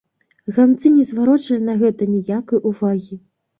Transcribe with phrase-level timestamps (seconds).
[0.55, 3.23] Ганцы не зварочвалі на гэта ніякай увагі.